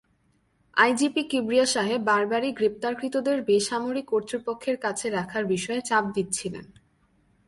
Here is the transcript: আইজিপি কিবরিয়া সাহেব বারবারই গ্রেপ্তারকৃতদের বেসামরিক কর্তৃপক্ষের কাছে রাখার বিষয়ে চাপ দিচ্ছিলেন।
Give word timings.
আইজিপি 0.77 1.21
কিবরিয়া 1.23 1.65
সাহেব 1.65 2.01
বারবারই 2.01 2.51
গ্রেপ্তারকৃতদের 2.51 3.37
বেসামরিক 3.41 4.05
কর্তৃপক্ষের 4.05 4.77
কাছে 4.77 5.05
রাখার 5.09 5.43
বিষয়ে 5.45 5.81
চাপ 5.81 6.03
দিচ্ছিলেন। 6.15 6.65